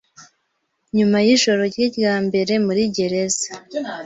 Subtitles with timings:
[0.97, 3.49] ”Nyuma yijoro rye rya mbere muri gereza